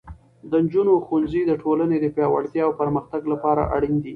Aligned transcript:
د 0.51 0.51
نجونو 0.63 0.93
ښوونځی 1.05 1.41
د 1.45 1.51
ټولنې 1.63 1.97
پیاوړتیا 2.15 2.63
او 2.65 2.71
پرمختګ 2.81 3.21
لپاره 3.33 3.61
اړین 3.75 3.95
دی. 4.03 4.09